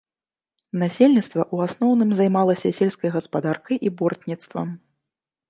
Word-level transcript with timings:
Насельніцтва 0.83 1.43
ў 1.55 1.71
асноўным 1.71 2.09
займалася 2.21 2.73
сельскай 2.79 3.13
гаспадаркай 3.17 3.83
і 3.91 3.93
бортніцтвам. 4.01 4.67